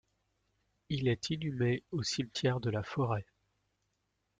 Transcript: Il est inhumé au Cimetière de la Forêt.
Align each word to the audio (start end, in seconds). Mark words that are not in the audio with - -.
Il 0.89 1.07
est 1.07 1.29
inhumé 1.29 1.83
au 1.91 2.01
Cimetière 2.01 2.59
de 2.59 2.71
la 2.71 2.81
Forêt. 2.81 3.27